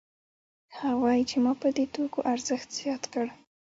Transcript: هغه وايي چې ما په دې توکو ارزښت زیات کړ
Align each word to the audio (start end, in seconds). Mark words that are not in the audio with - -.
هغه 0.77 0.93
وايي 1.01 1.23
چې 1.29 1.37
ما 1.43 1.53
په 1.61 1.67
دې 1.77 1.85
توکو 1.93 2.19
ارزښت 2.33 2.67
زیات 2.79 3.03
کړ 3.13 3.25